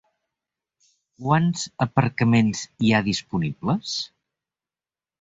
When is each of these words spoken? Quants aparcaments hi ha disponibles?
Quants 1.25 1.67
aparcaments 1.87 2.65
hi 2.87 2.93
ha 3.01 3.05
disponibles? 3.13 3.97